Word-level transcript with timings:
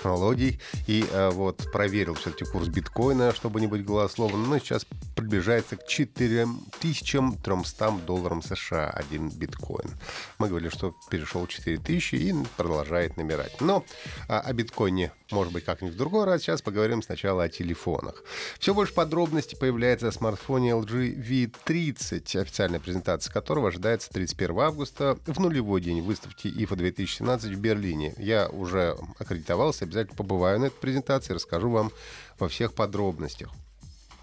Технологий. 0.00 0.60
И 0.86 1.04
э, 1.10 1.30
вот 1.30 1.70
проверил 1.72 2.14
все-таки 2.14 2.44
курс 2.44 2.68
биткоина, 2.68 3.34
чтобы 3.34 3.60
не 3.60 3.66
быть 3.66 3.84
голословным, 3.84 4.48
но 4.48 4.58
сейчас 4.58 4.86
приближается 5.20 5.76
к 5.76 5.86
4300 5.86 7.90
долларам 8.06 8.42
США 8.42 8.88
один 8.88 9.28
биткоин. 9.28 9.90
Мы 10.38 10.48
говорили, 10.48 10.70
что 10.70 10.94
перешел 11.10 11.46
4000 11.46 12.14
и 12.14 12.34
продолжает 12.56 13.18
набирать. 13.18 13.60
Но 13.60 13.84
а, 14.28 14.40
о 14.40 14.52
биткоине, 14.54 15.12
может 15.30 15.52
быть, 15.52 15.64
как-нибудь 15.64 15.94
в 15.94 15.98
другой 15.98 16.24
раз. 16.24 16.40
Сейчас 16.40 16.62
поговорим 16.62 17.02
сначала 17.02 17.44
о 17.44 17.48
телефонах. 17.50 18.24
Все 18.58 18.72
больше 18.72 18.94
подробностей 18.94 19.58
появляется 19.58 20.08
о 20.08 20.12
смартфоне 20.12 20.70
LG 20.70 21.52
V30, 21.68 22.40
официальная 22.40 22.80
презентация 22.80 23.30
которого 23.30 23.68
ожидается 23.68 24.08
31 24.10 24.58
августа 24.58 25.18
в 25.26 25.38
нулевой 25.38 25.82
день 25.82 26.00
выставки 26.00 26.46
IFA 26.46 26.76
2017 26.76 27.50
в 27.50 27.60
Берлине. 27.60 28.14
Я 28.16 28.48
уже 28.48 28.96
аккредитовался, 29.18 29.84
обязательно 29.84 30.16
побываю 30.16 30.60
на 30.60 30.64
этой 30.66 30.80
презентации, 30.80 31.34
расскажу 31.34 31.70
вам 31.70 31.92
во 32.38 32.48
всех 32.48 32.72
подробностях. 32.72 33.50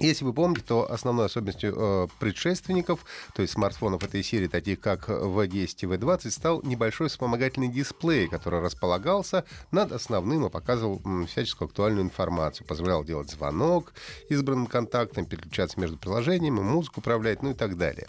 Если 0.00 0.24
вы 0.24 0.32
помните, 0.32 0.62
то 0.66 0.90
основной 0.90 1.26
особенностью 1.26 1.74
э, 1.76 2.08
предшественников, 2.18 3.04
то 3.34 3.42
есть 3.42 3.52
смартфонов 3.52 4.02
этой 4.02 4.22
серии, 4.22 4.46
таких 4.46 4.80
как 4.80 5.10
V10 5.10 5.76
и 5.82 5.86
V20, 5.86 6.30
стал 6.30 6.62
небольшой 6.62 7.08
вспомогательный 7.08 7.68
дисплей, 7.68 8.26
который 8.26 8.60
располагался 8.60 9.44
над 9.70 9.92
основным 9.92 10.46
и 10.46 10.50
показывал 10.50 11.02
м, 11.04 11.26
всяческую 11.26 11.66
актуальную 11.66 12.02
информацию. 12.02 12.66
Позволял 12.66 13.04
делать 13.04 13.30
звонок 13.30 13.92
избранным 14.30 14.68
контактам, 14.68 15.26
переключаться 15.26 15.78
между 15.78 15.98
приложениями, 15.98 16.60
музыку 16.60 17.00
управлять, 17.00 17.42
ну 17.42 17.50
и 17.50 17.54
так 17.54 17.76
далее. 17.76 18.06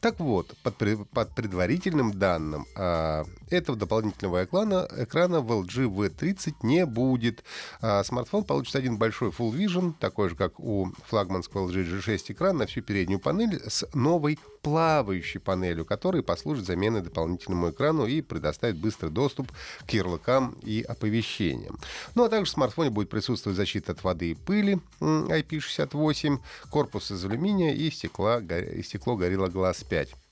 Так 0.00 0.20
вот, 0.20 0.56
под, 0.62 0.76
под 1.10 1.34
предварительным 1.34 2.18
данным, 2.18 2.66
э, 2.74 3.24
этого 3.50 3.76
дополнительного 3.76 4.44
экрана, 4.44 4.88
экрана 4.96 5.40
в 5.40 5.52
LG 5.52 5.94
V30 5.94 6.54
не 6.62 6.86
будет. 6.86 7.44
Э, 7.82 8.02
смартфон 8.02 8.44
получит 8.44 8.76
один 8.76 8.96
большой 8.96 9.28
Full 9.28 9.52
Vision, 9.52 9.92
такой 10.00 10.30
же, 10.30 10.36
как 10.36 10.58
у 10.58 10.90
флагмана 11.06 11.33
флагманского 11.34 11.68
LG 11.68 12.00
G6 12.00 12.32
экран 12.32 12.56
на 12.56 12.66
всю 12.66 12.82
переднюю 12.82 13.18
панель 13.18 13.60
с 13.66 13.86
новой 13.94 14.38
плавающей 14.62 15.40
панелью, 15.40 15.84
которая 15.84 16.22
послужит 16.22 16.66
заменой 16.66 17.02
дополнительному 17.02 17.70
экрану 17.70 18.06
и 18.06 18.22
предоставит 18.22 18.76
быстрый 18.76 19.10
доступ 19.10 19.52
к 19.86 19.90
ярлыкам 19.90 20.56
и 20.62 20.82
оповещениям. 20.82 21.78
Ну 22.14 22.24
а 22.24 22.28
также 22.28 22.50
в 22.50 22.54
смартфоне 22.54 22.90
будет 22.90 23.10
присутствовать 23.10 23.56
защита 23.56 23.92
от 23.92 24.02
воды 24.04 24.30
и 24.30 24.34
пыли 24.34 24.78
IP68, 25.00 26.38
корпус 26.70 27.10
из 27.10 27.24
алюминия 27.24 27.74
и 27.74 27.90
стекла, 27.90 28.40
и 28.40 28.82
стекло 28.82 29.18
Gorilla 29.18 29.50
Glass 29.50 29.84
5. 29.88 30.23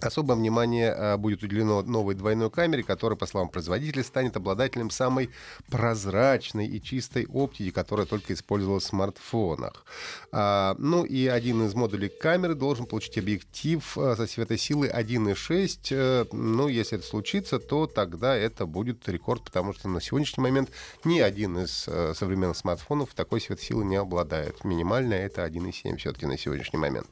Особое 0.00 0.36
внимание 0.36 0.92
а, 0.92 1.16
будет 1.16 1.42
уделено 1.42 1.82
новой 1.82 2.14
двойной 2.14 2.50
камере, 2.50 2.82
которая, 2.82 3.16
по 3.16 3.26
словам 3.26 3.48
производителя, 3.48 4.04
станет 4.04 4.36
обладателем 4.36 4.90
самой 4.90 5.30
прозрачной 5.70 6.66
и 6.66 6.80
чистой 6.80 7.26
оптики, 7.26 7.70
которая 7.70 8.06
только 8.06 8.32
использовалась 8.32 8.84
в 8.84 8.88
смартфонах. 8.88 9.84
А, 10.30 10.76
ну 10.78 11.04
и 11.04 11.26
один 11.26 11.66
из 11.66 11.74
модулей 11.74 12.08
камеры 12.08 12.54
должен 12.54 12.86
получить 12.86 13.18
объектив 13.18 13.82
а, 13.98 14.14
со 14.16 14.26
светосилой 14.26 14.88
1.6. 14.88 15.78
Э, 15.90 16.24
ну, 16.32 16.68
если 16.68 16.98
это 16.98 17.06
случится, 17.06 17.58
то 17.58 17.86
тогда 17.86 18.36
это 18.36 18.66
будет 18.66 19.08
рекорд, 19.08 19.42
потому 19.42 19.72
что 19.72 19.88
на 19.88 20.00
сегодняшний 20.00 20.42
момент 20.42 20.70
ни 21.04 21.18
один 21.18 21.58
из 21.58 21.86
э, 21.88 22.14
современных 22.14 22.56
смартфонов 22.56 23.14
такой 23.14 23.40
светосилы 23.40 23.84
не 23.84 23.96
обладает. 23.96 24.64
Минимальная 24.64 25.26
это 25.26 25.44
1.7 25.44 25.96
все-таки 25.96 26.26
на 26.26 26.38
сегодняшний 26.38 26.78
момент. 26.78 27.08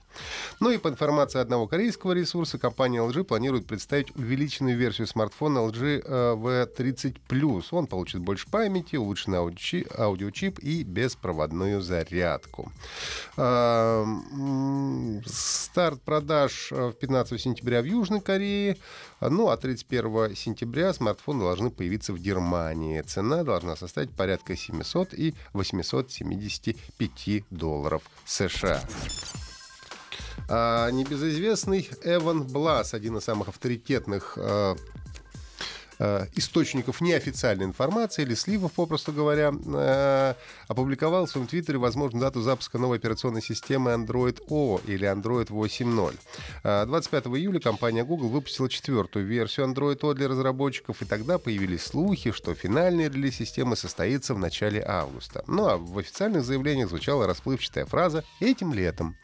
Ну 0.61 0.71
и 0.71 0.79
по 0.79 0.89
информации 0.89 1.41
одного 1.41 1.67
корейского 1.67 2.13
ресурса, 2.13 2.59
компания 2.59 2.76
LG 2.77 3.25
планирует 3.25 3.67
представить 3.67 4.15
увеличенную 4.17 4.77
версию 4.77 5.07
смартфона 5.07 5.59
LG 5.61 6.05
V30 6.37 7.17
Plus. 7.29 7.67
Он 7.71 7.87
получит 7.87 8.21
больше 8.21 8.49
памяти, 8.49 8.97
улучшенный 8.97 9.39
аудиочип, 9.39 9.89
аудиочип 9.99 10.59
и 10.59 10.83
беспроводную 10.83 11.81
зарядку. 11.81 12.73
Старт 15.27 16.03
продаж 16.03 16.71
в 16.71 16.93
15 16.93 17.41
сентября 17.41 17.83
в 17.83 17.85
Южной 17.85 18.21
Корее. 18.21 18.77
Ну, 19.21 19.49
а 19.49 19.57
31 19.57 20.35
сентября 20.37 20.93
смартфоны 20.93 21.45
должны 21.45 21.71
появиться 21.71 22.13
в 22.13 22.19
Германии. 22.19 23.01
Цена 23.03 23.45
должна 23.45 23.77
составить 23.77 24.11
порядка 24.11 24.57
700 24.57 25.15
и 25.15 25.35
875 25.53 27.45
долларов 27.51 28.03
США. 28.25 28.83
А, 30.49 30.91
небезызвестный 30.91 31.91
Эван 32.05 32.45
Блас, 32.45 32.95
один 32.95 33.17
из 33.17 33.25
самых 33.25 33.49
авторитетных 33.49 34.39
а, 34.41 34.77
источников 35.99 37.01
неофициальной 37.01 37.65
информации 37.65 38.23
или 38.23 38.35
сливов, 38.35 38.73
попросту 38.73 39.13
говоря, 39.13 39.53
э, 39.53 40.35
опубликовал 40.69 41.27
в 41.27 41.31
своем 41.31 41.47
твиттере 41.47 41.79
возможную 41.79 42.23
дату 42.23 42.41
запуска 42.41 42.79
новой 42.79 42.99
операционной 42.99 43.43
системы 43.43 43.93
Android 43.93 44.43
O 44.49 44.81
или 44.87 45.09
Android 45.09 45.49
8.0. 45.49 46.87
25 46.87 47.27
э, 47.27 47.29
июля 47.31 47.61
компания 47.61 48.05
Google 48.05 48.29
выпустила 48.29 48.69
четвертую 48.69 49.27
версию 49.27 49.67
Android 49.67 49.99
O 50.03 50.15
для 50.15 50.29
разработчиков, 50.29 51.03
и 51.03 51.05
тогда 51.05 51.39
появились 51.39 51.85
слухи, 51.85 52.33
что 52.33 52.55
финальный 52.55 53.09
релиз 53.09 53.37
системы 53.37 53.77
состоится 53.77 54.35
в 54.35 54.39
начале 54.39 54.85
августа. 54.87 55.45
Ну 55.47 55.67
а 55.67 55.77
в 55.77 55.99
официальных 55.99 56.45
заявлениях 56.45 56.89
звучала 56.89 57.27
расплывчатая 57.27 57.87
фраза 57.87 58.25
«этим 58.41 58.73
летом». 58.75 59.17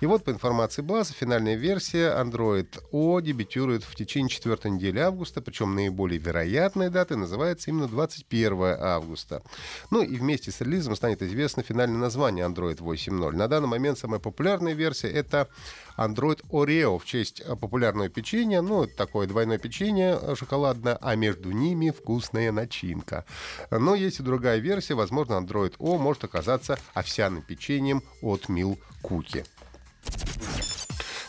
И 0.00 0.06
вот 0.06 0.24
по 0.24 0.30
информации 0.30 0.82
База, 0.82 1.12
финальная 1.12 1.56
версия 1.56 2.14
Android 2.20 2.68
O 2.92 3.20
дебютирует 3.20 3.84
в 3.84 3.94
течение 3.94 4.28
четвертой 4.28 4.70
недели 4.70 4.98
августа, 4.98 5.40
причем 5.40 5.74
наиболее 5.74 6.15
наиболее 6.16 6.18
вероятной 6.18 6.90
датой 6.90 7.16
называется 7.16 7.70
именно 7.70 7.88
21 7.88 8.76
августа. 8.80 9.42
Ну 9.90 10.02
и 10.02 10.16
вместе 10.16 10.50
с 10.50 10.60
релизом 10.60 10.96
станет 10.96 11.22
известно 11.22 11.62
финальное 11.62 11.98
название 11.98 12.46
Android 12.46 12.78
8.0. 12.78 13.32
На 13.32 13.48
данный 13.48 13.68
момент 13.68 13.98
самая 13.98 14.20
популярная 14.20 14.74
версия 14.74 15.08
это 15.08 15.48
Android 15.96 16.40
Oreo 16.50 16.98
в 16.98 17.04
честь 17.04 17.42
популярного 17.60 18.08
печенья. 18.08 18.62
Ну, 18.62 18.86
такое 18.86 19.26
двойное 19.26 19.58
печенье 19.58 20.18
шоколадное, 20.34 20.98
а 21.00 21.16
между 21.16 21.52
ними 21.52 21.90
вкусная 21.90 22.52
начинка. 22.52 23.24
Но 23.70 23.94
есть 23.94 24.20
и 24.20 24.22
другая 24.22 24.58
версия. 24.58 24.94
Возможно, 24.94 25.34
Android 25.34 25.74
O 25.78 25.98
может 25.98 26.24
оказаться 26.24 26.78
овсяным 26.94 27.42
печеньем 27.42 28.02
от 28.22 28.48
Mil 28.48 28.78
Cookie. 29.02 29.44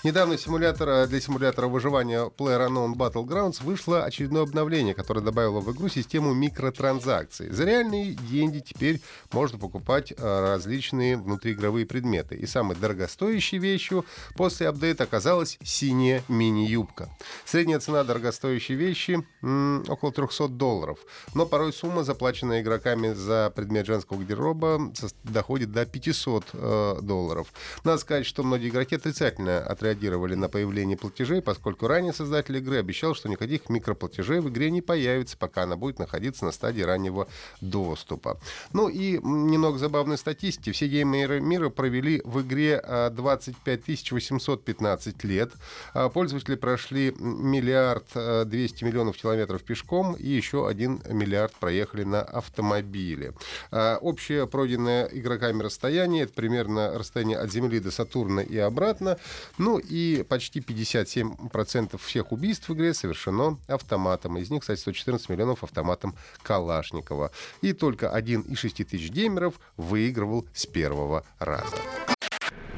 Недавно 0.04 0.38
симулятор, 0.38 0.90
э, 0.90 1.08
для 1.08 1.20
симулятора 1.20 1.68
выживания 1.68 2.30
PlayerUnknown 2.38 2.94
Battlegrounds 2.94 3.64
вышло 3.64 4.04
очередное 4.04 4.44
обновление, 4.44 4.94
которое 4.94 5.22
добавило 5.22 5.60
в 5.60 5.74
игру 5.74 5.90
систему 5.90 6.34
микротранзакций. 6.36 7.50
За 7.50 7.66
реальные 7.66 8.14
деньги 8.14 8.60
теперь 8.60 9.02
можно 9.32 9.58
покупать 9.58 10.14
э, 10.16 10.16
различные 10.18 11.18
внутриигровые 11.18 11.88
предметы. 11.88 12.36
И 12.36 12.46
самой 12.46 12.78
дорогостоящей 12.78 13.58
вещью 13.58 14.06
после 14.36 14.68
апдейта 14.68 15.06
оказалась 15.06 15.58
синяя 15.64 16.24
мини-юбка. 16.28 17.10
Средняя 17.46 17.80
цена 17.80 18.04
дорогостоящей 18.04 18.76
вещи 18.76 19.26
м- 19.42 19.84
около 19.88 20.12
300 20.12 20.48
долларов. 20.48 21.00
Но 21.34 21.48
порой 21.48 21.74
сумма, 21.74 22.04
заплаченная 22.04 22.62
игроками 22.62 23.14
за 23.14 23.52
предмет 23.56 23.88
женского 23.88 24.18
гардероба, 24.18 24.94
доходит 25.24 25.72
до 25.72 25.88
500 25.88 26.46
э, 26.54 26.98
долларов. 27.02 27.48
Надо 27.84 27.98
сказать, 27.98 28.28
что 28.28 28.44
многие 28.44 28.70
игроки 28.70 28.96
отрицательно 28.96 29.58
отреагировали 29.58 29.87
отреагировали 29.88 30.36
на 30.36 30.50
появление 30.50 30.98
платежей, 30.98 31.42
поскольку 31.42 31.88
ранее 31.88 32.14
создатель 32.14 32.58
игры 32.58 32.78
обещал, 32.78 33.16
что 33.16 33.30
никаких 33.30 33.70
микроплатежей 33.70 34.40
в 34.40 34.50
игре 34.50 34.70
не 34.72 34.82
появится, 34.82 35.38
пока 35.38 35.64
она 35.64 35.76
будет 35.76 36.00
находиться 36.00 36.46
на 36.46 36.52
стадии 36.52 36.82
раннего 36.82 37.28
доступа. 37.62 38.40
Ну 38.74 38.90
и 38.90 39.20
немного 39.24 39.78
забавной 39.78 40.18
статистики. 40.18 40.72
Все 40.72 40.88
геймеры 40.88 41.40
мира 41.40 41.70
провели 41.70 42.22
в 42.26 42.42
игре 42.42 42.82
25 43.12 43.80
а, 43.80 44.14
815 44.14 45.24
лет. 45.24 45.52
А, 45.94 46.10
пользователи 46.10 46.56
прошли 46.56 47.14
миллиард 47.18 48.06
200 48.14 48.84
а, 48.84 48.88
миллионов 48.88 49.18
километров 49.18 49.64
пешком 49.64 50.14
и 50.14 50.28
еще 50.28 50.68
1 50.68 51.04
миллиард 51.10 51.54
проехали 51.54 52.04
на 52.04 52.22
автомобиле. 52.22 53.34
Общее 53.72 54.48
пройденное 54.48 55.06
игроками 55.06 55.64
расстояние, 55.64 56.24
это 56.24 56.34
примерно 56.34 56.98
расстояние 56.98 57.38
от 57.38 57.52
Земли 57.52 57.80
до 57.80 57.92
Сатурна 57.92 58.42
и 58.42 58.58
обратно. 58.58 59.18
Ну, 59.58 59.77
Ну 59.78 59.84
и 59.88 60.24
почти 60.24 60.60
57% 60.60 62.00
всех 62.04 62.32
убийств 62.32 62.68
в 62.68 62.74
игре 62.74 62.96
совершено 62.96 63.60
автоматом. 63.68 64.38
Из 64.38 64.50
них, 64.50 64.62
кстати, 64.62 64.80
114 64.80 65.30
миллионов 65.30 65.64
автоматом 65.64 66.16
Калашникова. 66.42 67.32
И 67.62 67.74
только 67.74 68.10
один 68.10 68.42
из 68.42 68.58
6 68.58 68.88
тысяч 68.88 69.12
геймеров 69.12 69.60
выигрывал 69.76 70.48
с 70.54 70.66
первого 70.66 71.24
раза. 71.38 71.78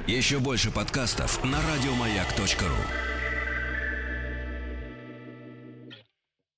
Еще 0.07 0.39
больше 0.39 0.71
подкастов 0.71 1.41
на 1.45 1.59
радиомаяк.ру 1.61 3.08